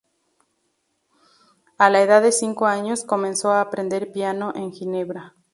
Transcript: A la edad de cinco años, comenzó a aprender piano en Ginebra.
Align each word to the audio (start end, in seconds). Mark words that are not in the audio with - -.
A 1.77 1.91
la 1.91 2.01
edad 2.01 2.23
de 2.23 2.31
cinco 2.31 2.65
años, 2.65 3.03
comenzó 3.03 3.51
a 3.51 3.61
aprender 3.61 4.11
piano 4.11 4.51
en 4.55 4.71
Ginebra. 4.71 5.35